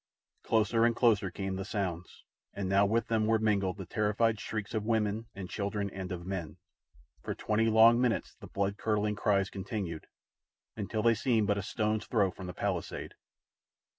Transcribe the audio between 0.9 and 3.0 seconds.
closer came the sounds, and now